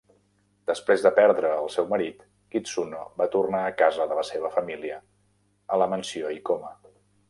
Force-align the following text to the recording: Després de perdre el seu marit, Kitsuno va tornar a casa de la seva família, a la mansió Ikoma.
Després 0.69 1.03
de 1.07 1.11
perdre 1.19 1.51
el 1.65 1.69
seu 1.75 1.87
marit, 1.91 2.25
Kitsuno 2.57 3.03
va 3.23 3.29
tornar 3.37 3.63
a 3.69 3.77
casa 3.85 4.11
de 4.13 4.21
la 4.23 4.27
seva 4.33 4.55
família, 4.59 5.01
a 5.77 5.85
la 5.85 5.95
mansió 5.97 6.39
Ikoma. 6.43 6.79